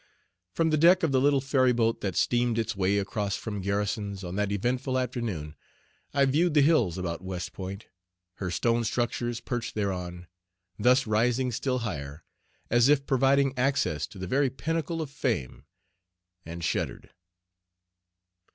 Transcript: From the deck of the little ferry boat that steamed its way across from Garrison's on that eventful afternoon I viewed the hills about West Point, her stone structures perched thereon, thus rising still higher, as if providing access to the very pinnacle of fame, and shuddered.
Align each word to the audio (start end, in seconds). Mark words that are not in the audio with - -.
From 0.55 0.71
the 0.71 0.79
deck 0.79 1.03
of 1.03 1.11
the 1.11 1.21
little 1.21 1.41
ferry 1.41 1.73
boat 1.73 2.01
that 2.01 2.15
steamed 2.15 2.57
its 2.57 2.75
way 2.75 2.97
across 2.97 3.37
from 3.37 3.61
Garrison's 3.61 4.23
on 4.23 4.35
that 4.35 4.51
eventful 4.51 4.97
afternoon 4.97 5.53
I 6.11 6.25
viewed 6.25 6.55
the 6.55 6.63
hills 6.63 6.97
about 6.97 7.21
West 7.23 7.53
Point, 7.53 7.85
her 8.37 8.49
stone 8.49 8.83
structures 8.83 9.39
perched 9.41 9.75
thereon, 9.75 10.25
thus 10.79 11.05
rising 11.05 11.51
still 11.51 11.77
higher, 11.85 12.23
as 12.71 12.89
if 12.89 13.05
providing 13.05 13.53
access 13.55 14.07
to 14.07 14.17
the 14.17 14.25
very 14.25 14.49
pinnacle 14.49 15.03
of 15.03 15.11
fame, 15.11 15.65
and 16.47 16.63
shuddered. 16.63 17.11